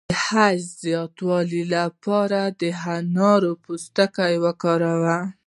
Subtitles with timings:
[0.09, 2.63] د حیض د زیاتوالي لپاره د
[2.95, 5.17] انار پوستکی وکاروئ